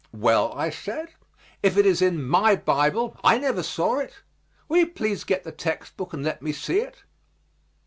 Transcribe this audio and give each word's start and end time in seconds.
"Well," 0.17 0.51
I 0.53 0.71
said, 0.71 1.09
"if 1.61 1.77
it 1.77 1.85
is 1.85 2.01
in 2.01 2.23
my 2.27 2.55
Bible, 2.55 3.19
I 3.23 3.37
never 3.37 3.61
saw 3.61 3.99
it. 3.99 4.23
Will 4.67 4.77
you 4.77 4.87
please 4.87 5.23
get 5.23 5.43
the 5.43 5.51
text 5.51 5.95
book 5.95 6.11
and 6.11 6.23
let 6.23 6.41
me 6.41 6.51
see 6.53 6.79
it?" 6.79 7.03